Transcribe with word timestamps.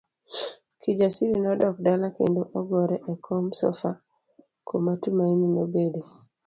Kijasiri 0.81 1.35
nodok 1.45 1.75
dala 1.85 2.07
kendo 2.17 2.41
ogore 2.59 2.95
e 3.11 3.13
kom 3.25 3.45
sofa 3.61 3.91
kuma 4.67 4.93
Tumaini 5.01 5.47
nobete. 5.57 6.01